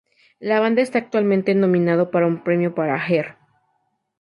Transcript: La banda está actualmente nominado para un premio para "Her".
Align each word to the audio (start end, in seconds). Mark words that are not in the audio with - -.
La 0.39 0.59
banda 0.59 0.81
está 0.81 0.97
actualmente 0.97 1.53
nominado 1.53 2.09
para 2.09 2.25
un 2.25 2.43
premio 2.43 2.73
para 2.73 2.97
"Her". 3.05 3.37